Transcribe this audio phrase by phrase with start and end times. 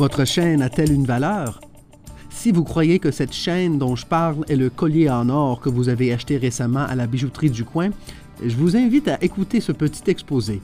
[0.00, 1.60] Votre chaîne a-t-elle une valeur?
[2.30, 5.68] Si vous croyez que cette chaîne dont je parle est le collier en or que
[5.68, 7.90] vous avez acheté récemment à la bijouterie du coin,
[8.42, 10.62] je vous invite à écouter ce petit exposé.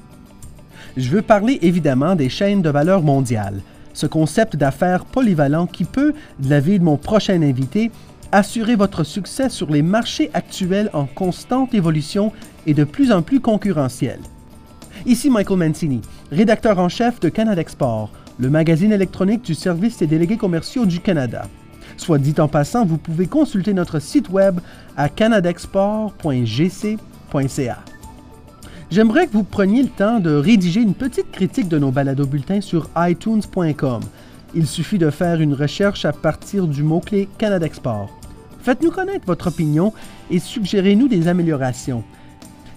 [0.96, 3.60] Je veux parler évidemment des chaînes de valeur mondiale,
[3.92, 7.90] ce concept d'affaires polyvalent qui peut, de l'avis de mon prochain invité,
[8.32, 12.32] assurer votre succès sur les marchés actuels en constante évolution
[12.66, 14.22] et de plus en plus concurrentiels.
[15.04, 16.00] Ici Michael Mancini,
[16.32, 21.00] rédacteur en chef de Canada Export, le magazine électronique du Service des délégués commerciaux du
[21.00, 21.48] Canada.
[21.96, 24.60] Soit dit en passant, vous pouvez consulter notre site web
[24.96, 27.78] à canadexport.gc.ca.
[28.90, 32.60] J'aimerais que vous preniez le temps de rédiger une petite critique de nos balados bulletins
[32.60, 34.00] sur itunes.com.
[34.54, 38.10] Il suffit de faire une recherche à partir du mot-clé Canada Export.
[38.60, 39.92] Faites-nous connaître votre opinion
[40.30, 42.04] et suggérez-nous des améliorations.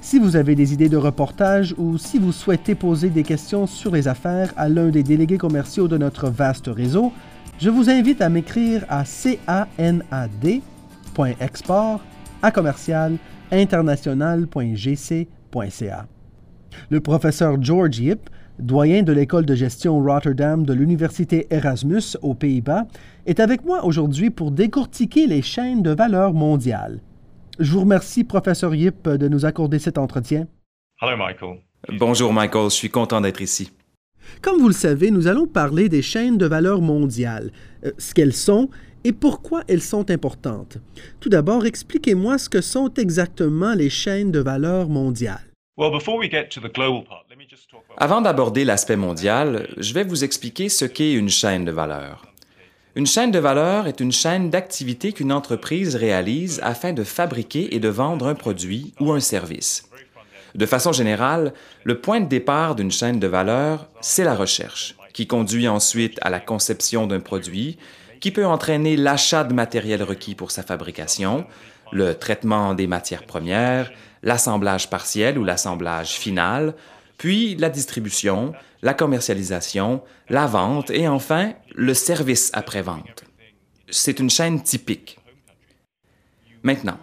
[0.10, 3.92] Si vous avez des idées de reportage ou si vous souhaitez poser des questions sur
[3.92, 7.14] les affaires à l'un des délégués commerciaux de notre vaste réseau,
[7.60, 9.04] je vous invite à m'écrire à
[9.78, 12.02] canad.export
[12.42, 12.52] à
[13.52, 16.08] international.gc.ca.
[16.90, 22.88] Le professeur George Yip, doyen de l'école de gestion Rotterdam de l'Université Erasmus aux Pays-Bas,
[23.28, 27.00] est avec moi aujourd'hui pour décortiquer les chaînes de valeur mondiales.
[27.60, 30.48] Je vous remercie, professeur Yip, de nous accorder cet entretien.
[31.02, 31.58] Hello, Michael.
[31.90, 32.70] Bonjour, Michael.
[32.70, 33.70] Je suis content d'être ici.
[34.42, 37.52] Comme vous le savez, nous allons parler des chaînes de valeur mondiales,
[37.84, 38.70] euh, ce qu'elles sont
[39.04, 40.78] et pourquoi elles sont importantes.
[41.20, 45.40] Tout d'abord, expliquez-moi ce que sont exactement les chaînes de valeur mondiales.
[47.98, 52.29] Avant d'aborder l'aspect mondial, je vais vous expliquer ce qu'est une chaîne de valeur.
[53.00, 57.80] Une chaîne de valeur est une chaîne d'activité qu'une entreprise réalise afin de fabriquer et
[57.80, 59.86] de vendre un produit ou un service.
[60.54, 61.54] De façon générale,
[61.86, 66.30] le point de départ d'une chaîne de valeur, c'est la recherche, qui conduit ensuite à
[66.30, 67.78] la conception d'un produit,
[68.20, 71.46] qui peut entraîner l'achat de matériel requis pour sa fabrication,
[71.94, 73.90] le traitement des matières premières,
[74.24, 76.74] l'assemblage partiel ou l'assemblage final,
[77.20, 83.26] puis la distribution, la commercialisation, la vente et enfin le service après-vente.
[83.92, 85.20] C'est une chaîne typique.
[86.64, 86.98] Maintenant,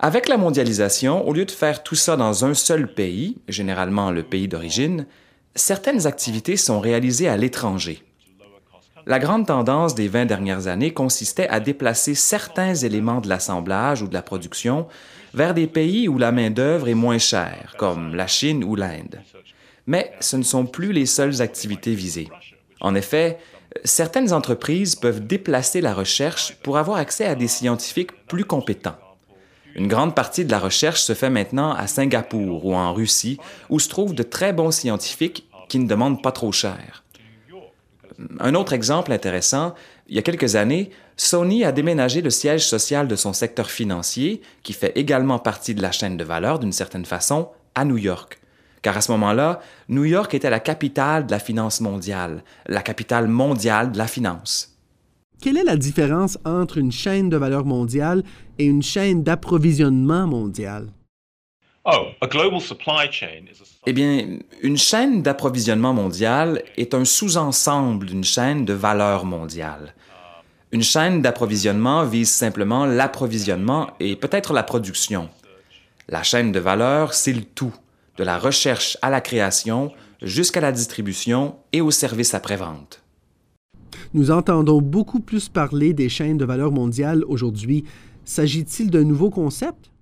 [0.00, 4.22] avec la mondialisation, au lieu de faire tout ça dans un seul pays, généralement le
[4.22, 5.06] pays d'origine,
[5.54, 8.02] certaines activités sont réalisées à l'étranger.
[9.04, 14.08] La grande tendance des 20 dernières années consistait à déplacer certains éléments de l'assemblage ou
[14.08, 14.86] de la production
[15.36, 19.20] vers des pays où la main-d'œuvre est moins chère, comme la Chine ou l'Inde.
[19.86, 22.30] Mais ce ne sont plus les seules activités visées.
[22.80, 23.38] En effet,
[23.84, 28.96] certaines entreprises peuvent déplacer la recherche pour avoir accès à des scientifiques plus compétents.
[29.74, 33.78] Une grande partie de la recherche se fait maintenant à Singapour ou en Russie, où
[33.78, 37.04] se trouvent de très bons scientifiques qui ne demandent pas trop cher.
[38.40, 39.74] Un autre exemple intéressant,
[40.08, 44.42] il y a quelques années, Sony a déménagé le siège social de son secteur financier,
[44.62, 48.40] qui fait également partie de la chaîne de valeur d'une certaine façon, à New York
[48.86, 53.26] car à ce moment-là, New York était la capitale de la finance mondiale, la capitale
[53.26, 54.78] mondiale de la finance.
[55.42, 58.22] Quelle est la différence entre une chaîne de valeur mondiale
[58.60, 60.92] et une chaîne d'approvisionnement mondiale?
[61.88, 62.08] Oh,
[63.86, 69.94] eh bien, une chaîne d'approvisionnement mondiale est un sous-ensemble d'une chaîne de valeur mondiale.
[70.72, 75.28] Une chaîne d'approvisionnement vise simplement l'approvisionnement et peut-être la production.
[76.08, 77.74] La chaîne de valeur, c'est le tout
[78.16, 83.04] de la recherche à la création jusqu'à la distribution et au service après-vente.
[84.12, 87.84] Nous entendons beaucoup plus parler des chaînes de valeur mondiale aujourd'hui.
[88.24, 89.92] S'agit-il d'un nouveau concept?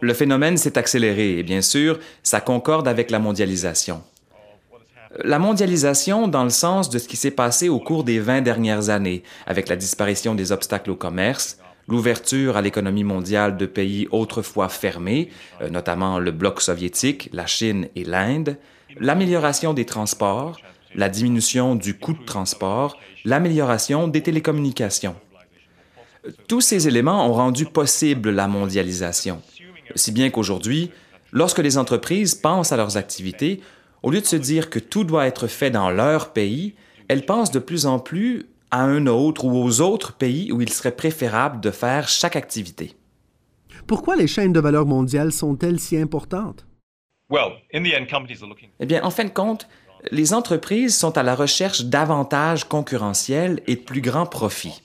[0.00, 4.02] Le phénomène s'est accéléré et bien sûr, ça concorde avec la mondialisation.
[5.22, 8.88] La mondialisation dans le sens de ce qui s'est passé au cours des 20 dernières
[8.88, 14.70] années, avec la disparition des obstacles au commerce, l'ouverture à l'économie mondiale de pays autrefois
[14.70, 15.28] fermés,
[15.60, 18.56] euh, notamment le bloc soviétique, la Chine et l'Inde,
[18.98, 20.58] l'amélioration des transports,
[20.94, 25.16] la diminution du coût de transport, l'amélioration des télécommunications.
[26.48, 29.42] Tous ces éléments ont rendu possible la mondialisation,
[29.94, 30.90] si bien qu'aujourd'hui,
[31.32, 33.60] lorsque les entreprises pensent à leurs activités,
[34.02, 36.74] au lieu de se dire que tout doit être fait dans leur pays,
[37.08, 40.70] elles pensent de plus en plus à un autre ou aux autres pays où il
[40.70, 42.94] serait préférable de faire chaque activité.
[43.86, 46.66] Pourquoi les chaînes de valeur mondiale sont-elles si importantes?
[48.80, 49.68] Eh bien, en fin de compte,
[50.10, 54.82] les entreprises sont à la recherche d'avantages concurrentiels et de plus grands profits.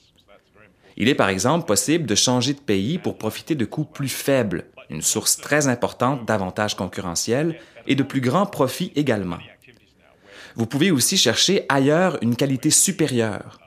[1.00, 4.66] Il est par exemple possible de changer de pays pour profiter de coûts plus faibles,
[4.90, 9.38] une source très importante d'avantages concurrentiels et de plus grands profits également.
[10.56, 13.60] Vous pouvez aussi chercher ailleurs une qualité supérieure.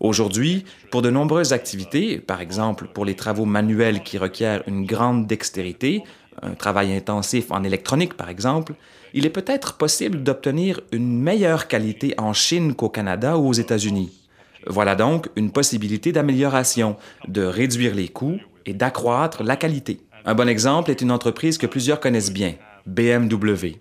[0.00, 5.28] Aujourd'hui, pour de nombreuses activités, par exemple pour les travaux manuels qui requièrent une grande
[5.28, 6.02] dextérité,
[6.42, 8.74] un travail intensif en électronique par exemple,
[9.14, 14.25] il est peut-être possible d'obtenir une meilleure qualité en Chine qu'au Canada ou aux États-Unis.
[14.66, 16.96] Voilà donc une possibilité d'amélioration,
[17.28, 20.00] de réduire les coûts et d'accroître la qualité.
[20.24, 22.54] Un bon exemple est une entreprise que plusieurs connaissent bien,
[22.86, 23.76] BMW.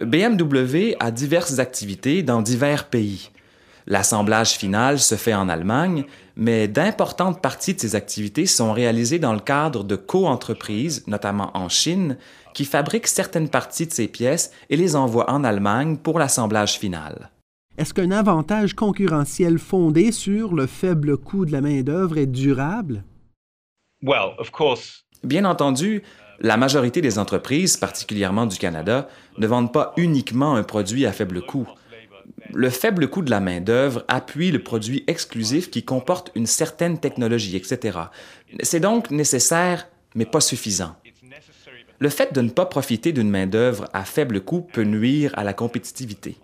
[0.00, 3.30] BMW a diverses activités dans divers pays.
[3.86, 6.04] L'assemblage final se fait en Allemagne,
[6.36, 11.68] mais d'importantes parties de ces activités sont réalisées dans le cadre de co-entreprises, notamment en
[11.68, 12.16] Chine,
[12.54, 17.30] qui fabriquent certaines parties de ces pièces et les envoient en Allemagne pour l'assemblage final.
[17.76, 23.04] Est-ce qu'un avantage concurrentiel fondé sur le faible coût de la main-d'œuvre est durable?
[25.22, 26.02] Bien entendu,
[26.40, 31.42] la majorité des entreprises, particulièrement du Canada, ne vendent pas uniquement un produit à faible
[31.42, 31.66] coût
[32.52, 37.56] le faible coût de la main-d'œuvre appuie le produit exclusif qui comporte une certaine technologie,
[37.56, 37.98] etc.
[38.62, 40.96] C'est donc nécessaire, mais pas suffisant.
[41.98, 45.52] Le fait de ne pas profiter d'une main-d'œuvre à faible coût peut nuire à la
[45.52, 46.36] compétitivité.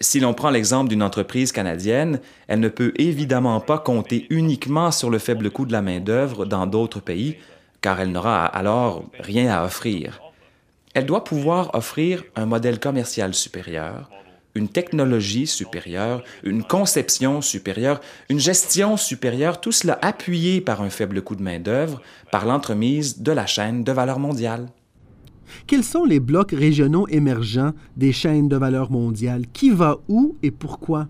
[0.00, 5.10] Si l'on prend l'exemple d'une entreprise canadienne, elle ne peut évidemment pas compter uniquement sur
[5.10, 7.36] le faible coût de la main-d'œuvre dans d'autres pays,
[7.80, 10.20] car elle n'aura alors rien à offrir.
[10.94, 14.10] Elle doit pouvoir offrir un modèle commercial supérieur,
[14.54, 18.00] une technologie supérieure, une conception supérieure,
[18.30, 22.00] une gestion supérieure, tout cela appuyé par un faible coût de main-d'œuvre,
[22.32, 24.66] par l'entremise de la chaîne de valeur mondiale.
[25.66, 29.44] Quels sont les blocs régionaux émergents des chaînes de valeur mondiale?
[29.52, 31.08] Qui va où et pourquoi?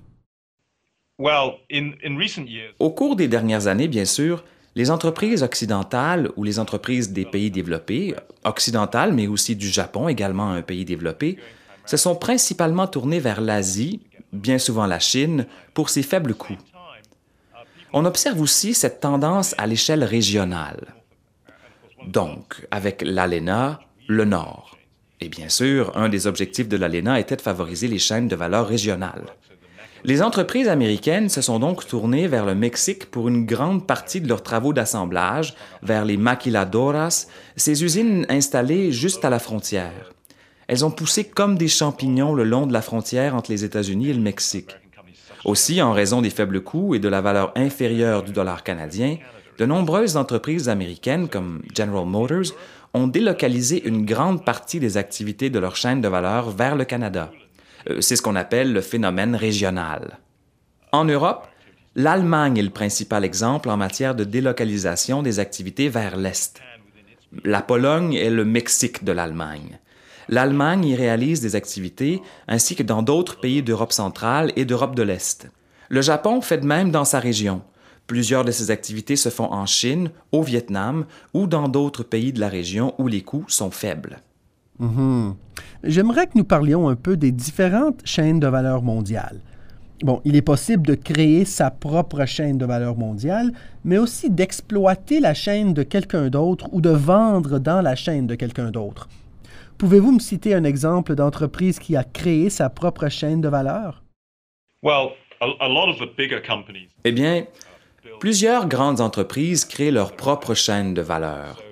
[2.79, 4.45] Au cours des dernières années, bien sûr,
[4.75, 10.51] les entreprises occidentales ou les entreprises des pays développés, occidentales mais aussi du Japon, également
[10.51, 11.39] un pays développé,
[11.87, 14.01] se sont principalement tournés vers l'Asie,
[14.33, 16.59] bien souvent la Chine, pour ses faibles coûts.
[17.95, 20.95] On observe aussi cette tendance à l'échelle régionale.
[22.07, 24.77] Donc, avec l'ALENA, le Nord.
[25.21, 28.69] Et bien sûr, un des objectifs de l'ALENA était de favoriser les chaînes de valeur
[28.69, 29.25] régionales.
[30.05, 34.29] Les entreprises américaines se sont donc tournées vers le Mexique pour une grande partie de
[34.29, 37.27] leurs travaux d'assemblage, vers les maquiladoras,
[37.57, 40.13] ces usines installées juste à la frontière.
[40.69, 44.15] Elles ont poussé comme des champignons le long de la frontière entre les États-Unis et
[44.15, 44.77] le Mexique.
[45.45, 49.17] Aussi, en raison des faibles coûts et de la valeur inférieure du dollar canadien,
[49.59, 52.53] de nombreuses entreprises américaines comme General Motors
[52.97, 57.31] ont délocalisé une grande partie des activités de leur chaîne de valeur vers le Canada.
[57.91, 60.19] Euh, c'est ce qu'on appelle le phénomène régional.
[60.93, 61.47] En Europe,
[61.95, 66.61] l'Allemagne est le principal exemple en matière de délocalisation des activités vers l'Est.
[67.45, 69.79] La Pologne est le Mexique de l'Allemagne.
[70.31, 75.03] L'Allemagne y réalise des activités, ainsi que dans d'autres pays d'Europe centrale et d'Europe de
[75.03, 75.49] l'Est.
[75.91, 77.63] Le Japon fait de même dans sa région.
[78.07, 82.41] Plusieurs de ces activités se font en Chine, au Vietnam ou dans d'autres pays de
[82.41, 84.21] la région où les coûts sont faibles.
[84.79, 85.35] Mhm.
[85.83, 89.41] J'aimerais que nous parlions un peu des différentes chaînes de valeur mondiale.
[90.03, 93.53] Bon, il est possible de créer sa propre chaîne de valeur mondiale,
[93.85, 98.35] mais aussi d'exploiter la chaîne de quelqu'un d'autre ou de vendre dans la chaîne de
[98.35, 99.09] quelqu'un d'autre.
[99.79, 104.03] Pouvez-vous me citer un exemple d'entreprise qui a créé sa propre chaîne de valeur?
[107.05, 107.45] Eh bien,
[108.21, 111.63] plusieurs grandes entreprises créent leur propre chaîne de valeur.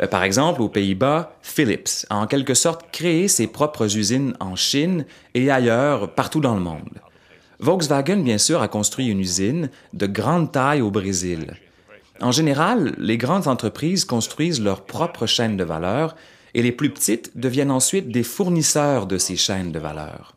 [0.00, 4.56] Euh, par exemple, aux Pays-Bas, Philips a en quelque sorte créé ses propres usines en
[4.56, 6.98] Chine et ailleurs, partout dans le monde.
[7.60, 11.54] Volkswagen, bien sûr, a construit une usine de grande taille au Brésil.
[12.20, 16.16] En général, les grandes entreprises construisent leur propre chaîne de valeur
[16.54, 20.36] et les plus petites deviennent ensuite des fournisseurs de ces chaînes de valeur.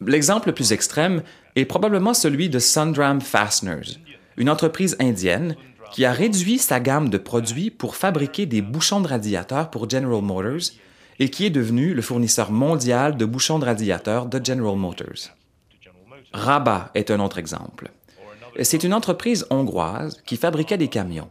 [0.00, 1.22] L'exemple le plus extrême
[1.54, 3.98] est probablement celui de Sundram Fasteners,
[4.36, 5.56] une entreprise indienne
[5.92, 10.22] qui a réduit sa gamme de produits pour fabriquer des bouchons de radiateurs pour General
[10.22, 10.72] Motors
[11.18, 15.30] et qui est devenu le fournisseur mondial de bouchons de radiateurs de General Motors.
[16.32, 17.90] Rabat est un autre exemple.
[18.62, 21.28] C'est une entreprise hongroise qui fabriquait des camions.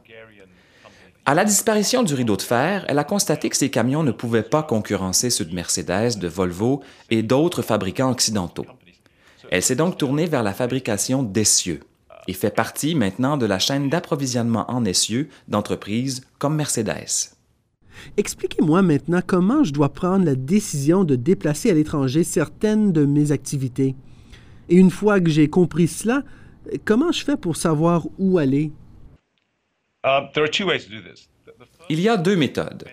[1.28, 4.44] À la disparition du rideau de fer, elle a constaté que ces camions ne pouvaient
[4.44, 8.68] pas concurrencer ceux de Mercedes, de Volvo et d'autres fabricants occidentaux.
[9.52, 11.82] Elle s'est donc tournée vers la fabrication d'essieux
[12.27, 17.36] et fait partie maintenant de la chaîne d'approvisionnement en essieux d'entreprises comme Mercedes.
[18.17, 23.32] Expliquez-moi maintenant comment je dois prendre la décision de déplacer à l'étranger certaines de mes
[23.32, 23.96] activités.
[24.70, 26.24] Et une fois que j'ai compris cela,
[26.84, 28.72] comment je fais pour savoir où aller?
[30.05, 30.22] Uh,
[31.89, 32.86] Il y a deux méthodes.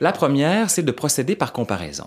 [0.00, 2.06] La première, c'est de procéder par comparaison.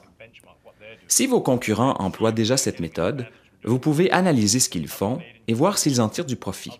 [1.07, 3.27] Si vos concurrents emploient déjà cette méthode,
[3.65, 6.71] vous pouvez analyser ce qu'ils font et voir s'ils en tirent du profit.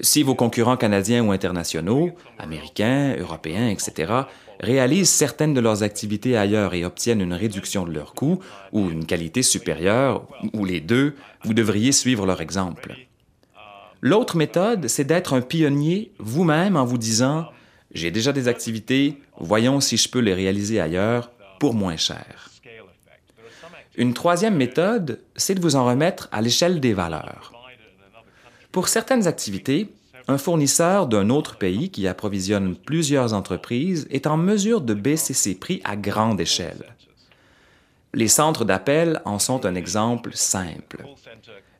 [0.00, 4.12] Si vos concurrents canadiens ou internationaux, américains, européens, etc.,
[4.60, 8.40] réalisent certaines de leurs activités ailleurs et obtiennent une réduction de leurs coûts
[8.72, 11.14] ou une qualité supérieure, ou les deux,
[11.44, 12.96] vous devriez suivre leur exemple.
[14.00, 17.46] L'autre méthode, c'est d'être un pionnier vous-même en vous disant
[17.92, 22.53] J'ai déjà des activités, voyons si je peux les réaliser ailleurs pour moins cher.
[23.96, 27.52] Une troisième méthode, c'est de vous en remettre à l'échelle des valeurs.
[28.72, 29.94] Pour certaines activités,
[30.26, 35.54] un fournisseur d'un autre pays qui approvisionne plusieurs entreprises est en mesure de baisser ses
[35.54, 36.94] prix à grande échelle.
[38.14, 41.04] Les centres d'appel en sont un exemple simple.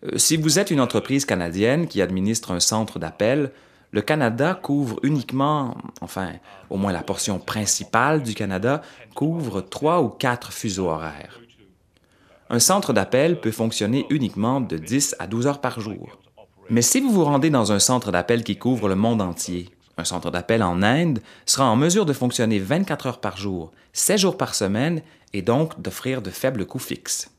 [0.05, 3.51] Euh, si vous êtes une entreprise canadienne qui administre un centre d'appel,
[3.93, 6.33] le Canada couvre uniquement, enfin,
[6.71, 8.83] au moins la portion principale du Canada,
[9.15, 11.41] couvre trois ou quatre fuseaux horaires.
[12.51, 16.19] Un centre d'appel peut fonctionner uniquement de 10 à 12 heures par jour.
[16.71, 20.05] Mais si vous vous rendez dans un centre d'appel qui couvre le monde entier, un
[20.05, 24.37] centre d'appel en Inde sera en mesure de fonctionner 24 heures par jour, 7 jours
[24.37, 27.31] par semaine et donc d'offrir de faibles coûts fixes.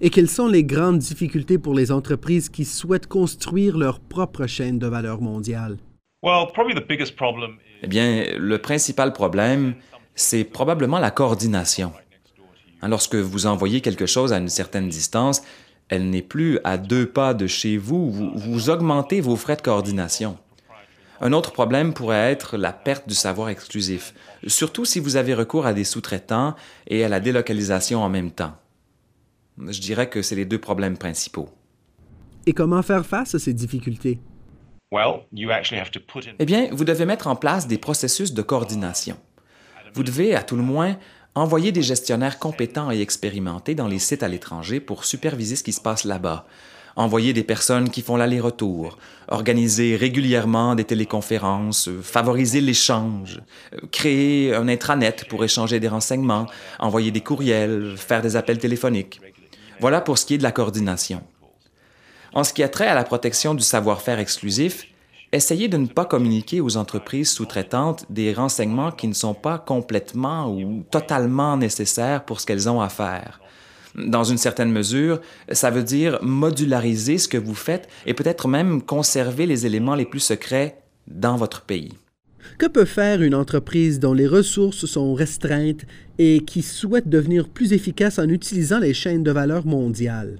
[0.00, 4.78] Et quelles sont les grandes difficultés pour les entreprises qui souhaitent construire leur propre chaîne
[4.78, 5.78] de valeur mondiale?
[7.82, 9.74] Eh bien, le principal problème,
[10.14, 11.92] c'est probablement la coordination.
[12.82, 15.42] Hein, lorsque vous envoyez quelque chose à une certaine distance,
[15.88, 20.36] elle n'est plus à deux pas de chez vous, vous, augmentez vos frais de coordination.
[21.20, 24.12] Un autre problème pourrait être la perte du savoir exclusif,
[24.46, 26.54] surtout si vous avez recours à des sous-traitants
[26.88, 28.54] et à la délocalisation en même temps.
[29.58, 31.48] Je dirais que c'est les deux problèmes principaux.
[32.44, 34.20] Et comment faire face à ces difficultés?
[36.38, 39.16] Eh bien, vous devez mettre en place des processus de coordination.
[39.94, 40.96] Vous devez, à tout le moins,
[41.36, 45.74] envoyer des gestionnaires compétents et expérimentés dans les sites à l'étranger pour superviser ce qui
[45.74, 46.46] se passe là-bas,
[46.96, 48.96] envoyer des personnes qui font l'aller-retour,
[49.28, 53.42] organiser régulièrement des téléconférences, favoriser l'échange,
[53.92, 56.46] créer un intranet pour échanger des renseignements,
[56.78, 59.20] envoyer des courriels, faire des appels téléphoniques.
[59.78, 61.22] Voilà pour ce qui est de la coordination.
[62.32, 64.86] En ce qui a trait à la protection du savoir-faire exclusif,
[65.32, 70.52] essayez de ne pas communiquer aux entreprises sous-traitantes des renseignements qui ne sont pas complètement
[70.52, 73.40] ou totalement nécessaires pour ce qu'elles ont à faire.
[73.94, 78.82] Dans une certaine mesure, ça veut dire modulariser ce que vous faites et peut-être même
[78.82, 81.94] conserver les éléments les plus secrets dans votre pays.
[82.58, 85.84] Que peut faire une entreprise dont les ressources sont restreintes
[86.18, 90.38] et qui souhaite devenir plus efficace en utilisant les chaînes de valeur mondiales?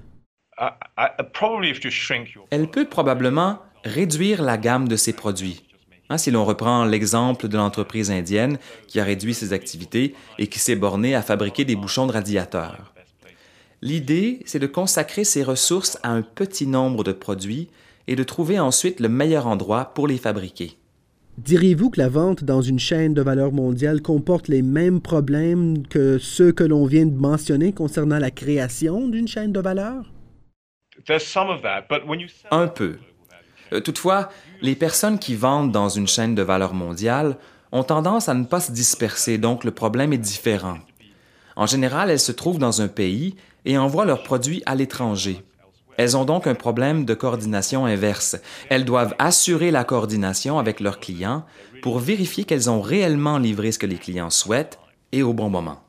[2.49, 5.63] Elle peut probablement réduire la gamme de ses produits.
[6.09, 8.57] Hein, si l'on reprend l'exemple de l'entreprise indienne
[8.87, 12.93] qui a réduit ses activités et qui s'est bornée à fabriquer des bouchons de radiateurs.
[13.81, 17.67] L'idée, c'est de consacrer ses ressources à un petit nombre de produits
[18.07, 20.77] et de trouver ensuite le meilleur endroit pour les fabriquer.
[21.37, 26.17] Diriez-vous que la vente dans une chaîne de valeur mondiale comporte les mêmes problèmes que
[26.17, 30.11] ceux que l'on vient de mentionner concernant la création d'une chaîne de valeur?
[32.49, 32.95] Un peu.
[33.73, 34.29] Euh, toutefois,
[34.61, 37.37] les personnes qui vendent dans une chaîne de valeur mondiale
[37.71, 40.77] ont tendance à ne pas se disperser, donc le problème est différent.
[41.55, 45.43] En général, elles se trouvent dans un pays et envoient leurs produits à l'étranger.
[45.97, 48.37] Elles ont donc un problème de coordination inverse.
[48.69, 51.43] Elles doivent assurer la coordination avec leurs clients
[51.81, 54.77] pour vérifier qu'elles ont réellement livré ce que les clients souhaitent
[55.11, 55.81] et au bon moment.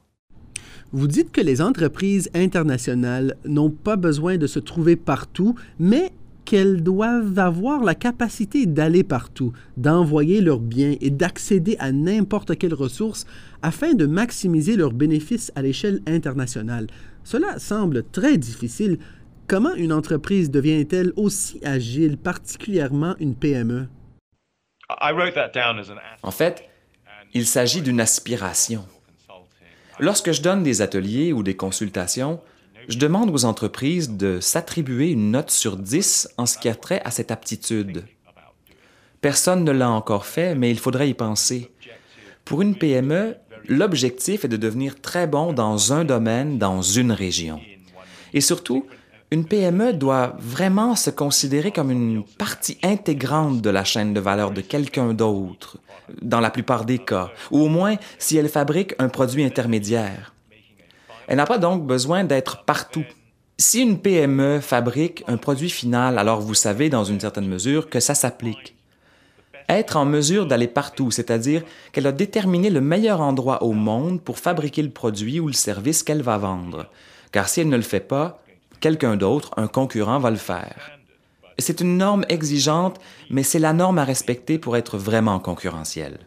[0.93, 6.13] Vous dites que les entreprises internationales n'ont pas besoin de se trouver partout, mais
[6.49, 12.73] qu'elles doivent avoir la capacité d'aller partout, d'envoyer leurs biens et d'accéder à n'importe quelle
[12.73, 13.27] ressource
[13.61, 16.87] afin de maximiser leurs bénéfices à l'échelle internationale.
[17.23, 18.99] Cela semble très difficile.
[19.47, 23.87] Comment une entreprise devient-elle aussi agile, particulièrement une PME?
[26.23, 26.65] En fait,
[27.35, 28.87] il s'agit d'une aspiration.
[30.01, 32.41] Lorsque je donne des ateliers ou des consultations,
[32.89, 37.03] je demande aux entreprises de s'attribuer une note sur 10 en ce qui a trait
[37.05, 38.05] à cette aptitude.
[39.21, 41.71] Personne ne l'a encore fait, mais il faudrait y penser.
[42.47, 43.37] Pour une PME,
[43.69, 47.61] l'objectif est de devenir très bon dans un domaine, dans une région.
[48.33, 48.87] Et surtout,
[49.31, 54.51] une PME doit vraiment se considérer comme une partie intégrante de la chaîne de valeur
[54.51, 55.77] de quelqu'un d'autre,
[56.23, 60.33] dans la plupart des cas, ou au moins si elle fabrique un produit intermédiaire.
[61.29, 63.05] Elle n'a pas donc besoin d'être partout.
[63.59, 68.01] Si une PME fabrique un produit final, alors vous savez dans une certaine mesure que
[68.01, 68.75] ça s'applique.
[69.69, 74.39] être en mesure d'aller partout, c'est-à-dire qu'elle a déterminé le meilleur endroit au monde pour
[74.39, 76.87] fabriquer le produit ou le service qu'elle va vendre.
[77.33, 78.43] Car si elle ne le fait pas,
[78.81, 80.93] quelqu'un d'autre, un concurrent, va le faire.
[81.59, 86.21] C'est une norme exigeante, mais c'est la norme à respecter pour être vraiment concurrentielle.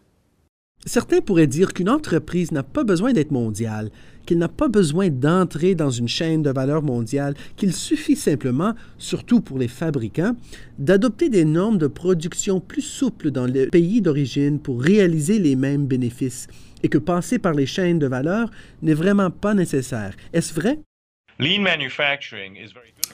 [0.84, 3.90] Certains pourraient dire qu'une entreprise n'a pas besoin d'être mondiale,
[4.26, 9.40] qu'il n'a pas besoin d'entrer dans une chaîne de valeur mondiale, qu'il suffit simplement, surtout
[9.40, 10.36] pour les fabricants,
[10.78, 15.86] d'adopter des normes de production plus souples dans le pays d'origine pour réaliser les mêmes
[15.86, 16.48] bénéfices,
[16.82, 18.50] et que passer par les chaînes de valeur
[18.82, 20.14] n'est vraiment pas nécessaire.
[20.32, 20.78] Est-ce vrai?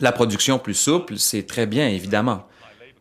[0.01, 2.47] La production plus souple, c'est très bien, évidemment.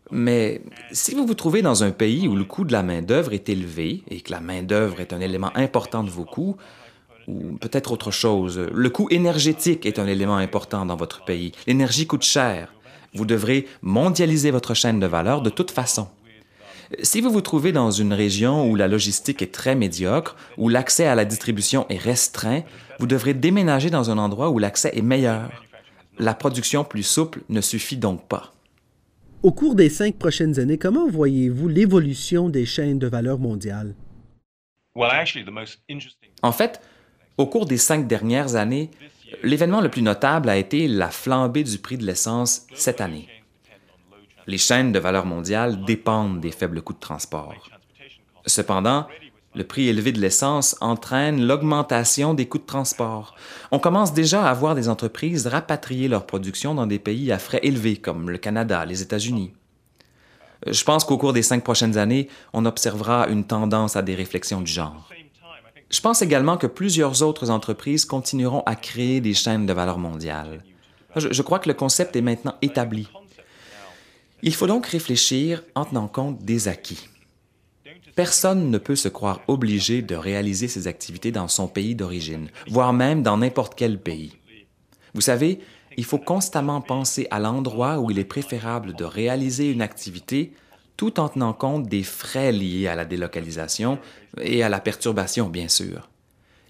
[0.09, 0.61] Mais
[0.91, 4.03] si vous vous trouvez dans un pays où le coût de la main-d'œuvre est élevé
[4.09, 6.55] et que la main-d'œuvre est un élément important de vos coûts,
[7.27, 11.51] ou peut-être autre chose, le coût énergétique est un élément important dans votre pays.
[11.67, 12.73] L'énergie coûte cher.
[13.13, 16.07] Vous devrez mondialiser votre chaîne de valeur de toute façon.
[17.03, 21.05] Si vous vous trouvez dans une région où la logistique est très médiocre, où l'accès
[21.05, 22.61] à la distribution est restreint,
[22.99, 25.63] vous devrez déménager dans un endroit où l'accès est meilleur.
[26.17, 28.53] La production plus souple ne suffit donc pas.
[29.43, 33.93] Au cours des cinq prochaines années, comment voyez-vous l'évolution des chaînes de valeur mondiales?
[36.41, 36.81] En fait,
[37.37, 38.89] au cours des cinq dernières années,
[39.43, 43.27] l'événement le plus notable a été la flambée du prix de l'essence cette année.
[44.47, 47.69] Les chaînes de valeur mondiale dépendent des faibles coûts de transport.
[48.45, 49.07] Cependant,
[49.55, 53.35] le prix élevé de l'essence entraîne l'augmentation des coûts de transport.
[53.71, 57.59] On commence déjà à voir des entreprises rapatrier leur production dans des pays à frais
[57.63, 59.53] élevés comme le Canada, les États-Unis.
[60.65, 64.61] Je pense qu'au cours des cinq prochaines années, on observera une tendance à des réflexions
[64.61, 65.09] du genre.
[65.89, 70.63] Je pense également que plusieurs autres entreprises continueront à créer des chaînes de valeur mondiale.
[71.15, 73.07] Je, je crois que le concept est maintenant établi.
[74.43, 77.09] Il faut donc réfléchir en tenant compte des acquis.
[78.15, 82.91] Personne ne peut se croire obligé de réaliser ses activités dans son pays d'origine, voire
[82.91, 84.33] même dans n'importe quel pays.
[85.13, 85.59] Vous savez,
[85.97, 90.53] il faut constamment penser à l'endroit où il est préférable de réaliser une activité
[90.97, 93.99] tout en tenant compte des frais liés à la délocalisation
[94.41, 96.09] et à la perturbation, bien sûr.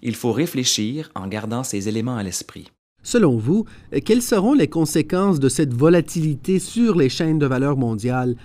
[0.02, 2.70] Il faut réfléchir en gardant ces éléments à l'esprit.
[3.02, 3.64] Selon vous,
[4.04, 8.36] quelles seront les conséquences de cette volatilité sur les chaînes de valeur mondiales?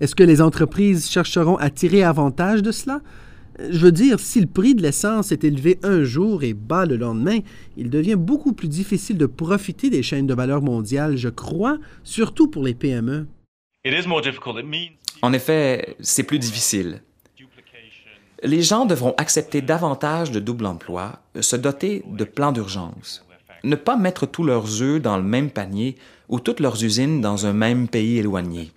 [0.00, 3.02] Est-ce que les entreprises chercheront à tirer avantage de cela?
[3.68, 6.96] Je veux dire, si le prix de l'essence est élevé un jour et bas le
[6.96, 7.40] lendemain,
[7.76, 12.48] il devient beaucoup plus difficile de profiter des chaînes de valeur mondiales, je crois, surtout
[12.48, 13.26] pour les PME.
[15.22, 17.02] En effet, c'est plus difficile.
[18.42, 23.24] Les gens devront accepter davantage de double emploi, se doter de plans d'urgence,
[23.64, 25.96] ne pas mettre tous leurs œufs dans le même panier
[26.28, 28.70] ou toutes leurs usines dans un même pays éloigné.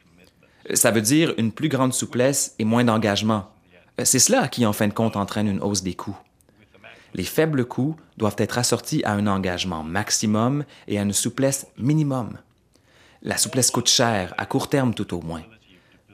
[0.74, 3.50] Ça veut dire une plus grande souplesse et moins d'engagement.
[4.04, 6.18] C'est cela qui, en fin de compte, entraîne une hausse des coûts.
[7.14, 12.38] Les faibles coûts doivent être assortis à un engagement maximum et à une souplesse minimum.
[13.26, 15.44] La souplesse coûte cher, à court terme tout au moins.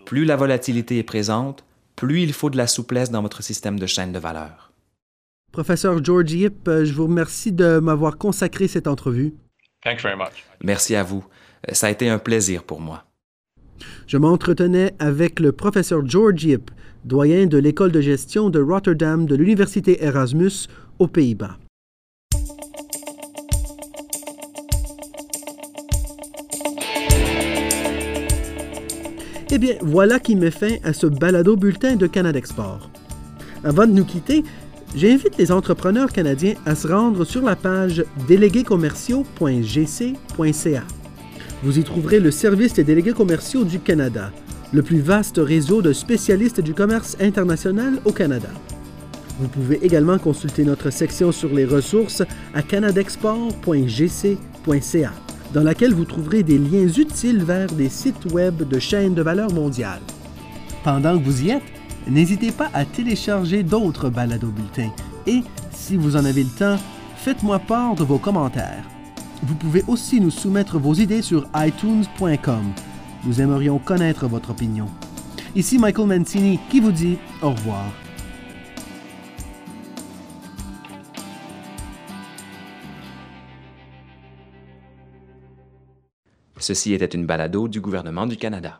[0.06, 3.88] Plus la volatilité est présente, plus il faut de la souplesse dans votre système de
[3.88, 4.72] chaîne de valeur.
[5.52, 9.34] Professeur George Yip, euh, je vous remercie de m'avoir consacré cette entrevue.
[10.64, 11.26] Merci à vous.
[11.72, 13.06] Ça a été un plaisir pour moi.
[14.06, 16.70] Je m'entretenais avec le professeur George Yip,
[17.06, 20.68] doyen de l'école de gestion de Rotterdam de l'Université Erasmus
[21.00, 21.58] aux Pays-Bas.
[29.52, 32.92] Eh bien, voilà qui met fin à ce balado bulletin de Canada Export.
[33.64, 34.44] Avant de nous quitter,
[34.96, 40.84] j'invite les entrepreneurs canadiens à se rendre sur la page déléguéscommerciaux.gc.ca.
[41.64, 44.32] Vous y trouverez le Service des délégués commerciaux du Canada,
[44.72, 48.50] le plus vaste réseau de spécialistes du commerce international au Canada.
[49.40, 52.22] Vous pouvez également consulter notre section sur les ressources
[52.54, 55.12] à canadexport.gc.ca,
[55.54, 59.52] dans laquelle vous trouverez des liens utiles vers des sites web de chaînes de valeur
[59.54, 60.02] mondiale.
[60.84, 61.64] Pendant que vous y êtes,
[62.08, 64.92] n'hésitez pas à télécharger d'autres balados bulletins
[65.28, 66.78] et, si vous en avez le temps,
[67.16, 68.84] faites-moi part de vos commentaires.
[69.44, 72.64] Vous pouvez aussi nous soumettre vos idées sur itunes.com.
[73.26, 74.88] Nous aimerions connaître votre opinion.
[75.56, 77.86] Ici Michael Mancini qui vous dit au revoir.
[86.70, 88.80] Ceci était une balado du gouvernement du Canada.